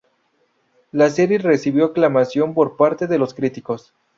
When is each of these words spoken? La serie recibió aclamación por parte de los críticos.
La 0.91 1.11
serie 1.11 1.37
recibió 1.37 1.85
aclamación 1.85 2.55
por 2.55 2.75
parte 2.75 3.05
de 3.05 3.19
los 3.19 3.35
críticos. 3.35 3.93